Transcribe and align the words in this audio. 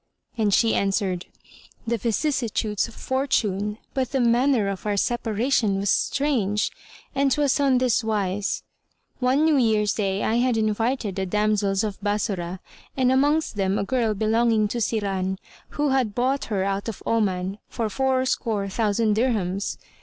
and 0.35 0.51
she 0.51 0.73
answered, 0.73 1.27
"The 1.85 1.95
vicissitudes 1.99 2.87
of 2.87 2.95
fortune, 2.95 3.77
but 3.93 4.09
the 4.13 4.19
manner 4.19 4.67
of 4.67 4.87
our 4.87 4.97
separation 4.97 5.77
was 5.79 5.91
strange; 5.91 6.71
and 7.13 7.31
'twas 7.31 7.59
on 7.59 7.77
this 7.77 8.03
wise. 8.03 8.63
One 9.19 9.45
New 9.45 9.57
Year's 9.57 9.93
day 9.93 10.23
I 10.23 10.37
had 10.37 10.57
invited 10.57 11.17
the 11.17 11.27
damsels 11.27 11.83
of 11.83 12.01
Bassorah 12.01 12.61
and 12.97 13.11
amongst 13.11 13.57
them 13.57 13.77
a 13.77 13.83
girl 13.83 14.15
belonging 14.15 14.67
to 14.69 14.79
Siran, 14.81 15.37
who 15.77 15.89
had 15.89 16.15
bought 16.15 16.45
her 16.45 16.63
out 16.63 16.89
of 16.89 17.03
Oman 17.05 17.59
for 17.69 17.87
four 17.87 18.25
score 18.25 18.67
thousand 18.69 19.15
dirhams. 19.15 19.77